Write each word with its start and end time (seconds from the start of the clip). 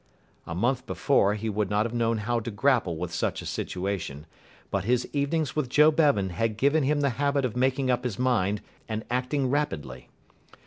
A 0.47 0.55
month 0.55 0.87
before 0.87 1.35
he 1.35 1.47
would 1.47 1.69
not 1.69 1.85
have 1.85 1.93
known 1.93 2.17
how 2.17 2.39
to 2.39 2.49
grapple 2.49 2.97
with 2.97 3.13
such 3.13 3.39
a 3.39 3.45
situation, 3.45 4.25
but 4.71 4.83
his 4.83 5.07
evenings 5.13 5.55
with 5.55 5.69
Joe 5.69 5.91
Bevan 5.91 6.31
had 6.31 6.57
given 6.57 6.81
him 6.81 7.01
the 7.01 7.11
habit 7.21 7.45
of 7.45 7.55
making 7.55 7.91
up 7.91 8.03
his 8.03 8.17
mind 8.17 8.61
and 8.89 9.05
acting 9.11 9.51
rapidly. 9.51 10.09